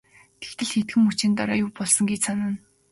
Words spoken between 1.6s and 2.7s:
юу болсон гэж санана.